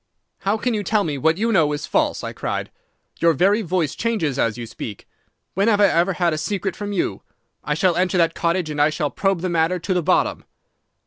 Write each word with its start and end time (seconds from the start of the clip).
"'How 0.39 0.57
can 0.57 0.73
you 0.73 0.81
tell 0.81 1.03
me 1.03 1.19
what 1.19 1.37
you 1.37 1.51
know 1.51 1.73
is 1.73 1.85
false?' 1.85 2.23
I 2.23 2.33
cried. 2.33 2.71
'Your 3.19 3.33
very 3.33 3.61
voice 3.61 3.93
changes 3.93 4.39
as 4.39 4.57
you 4.57 4.65
speak. 4.65 5.07
When 5.53 5.67
have 5.67 5.79
I 5.79 5.85
ever 5.89 6.13
had 6.13 6.33
a 6.33 6.39
secret 6.39 6.75
from 6.75 6.91
you? 6.91 7.21
I 7.63 7.75
shall 7.75 7.95
enter 7.95 8.17
that 8.17 8.33
cottage, 8.33 8.71
and 8.71 8.81
I 8.81 8.89
shall 8.89 9.11
probe 9.11 9.41
the 9.41 9.47
matter 9.49 9.77
to 9.77 9.93
the 9.93 10.01
bottom. 10.01 10.43